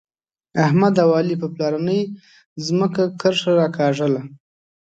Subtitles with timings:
[0.65, 2.01] احمد او علي په پلارنۍ
[2.65, 4.21] ځمکه کرښه راکاږله.